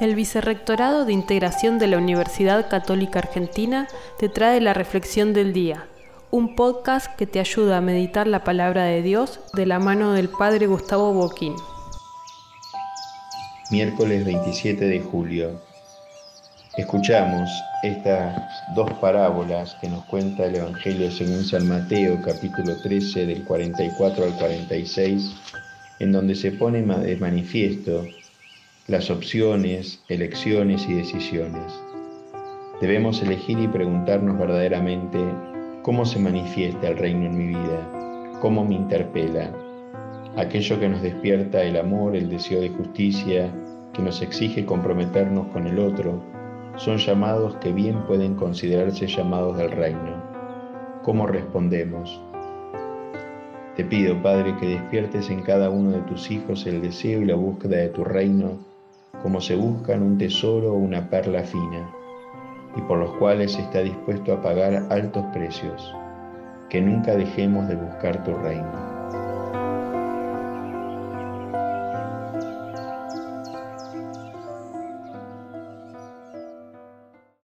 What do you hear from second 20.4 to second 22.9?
el Evangelio según San Mateo, capítulo